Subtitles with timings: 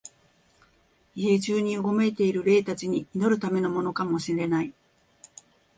[1.13, 4.73] 家中にうごめいている霊たちに祈るためのものかも知れない、